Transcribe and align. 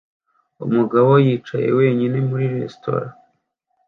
Umugabo 0.65 1.11
yicaye 1.25 1.67
wenyine 1.77 2.17
muri 2.29 2.45
resitora 2.55 3.07